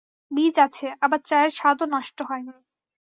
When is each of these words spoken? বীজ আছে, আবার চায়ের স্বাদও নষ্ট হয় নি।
বীজ 0.31 0.55
আছে, 0.59 0.87
আবার 1.01 1.19
চায়ের 1.21 1.51
স্বাদও 1.51 1.85
নষ্ট 1.95 2.17
হয় 2.21 2.43
নি। 2.43 2.55